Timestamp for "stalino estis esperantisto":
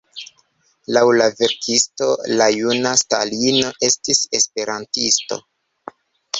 3.03-5.43